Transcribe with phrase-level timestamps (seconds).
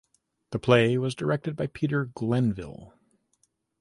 [0.49, 2.95] The play was directed by Peter Glenville.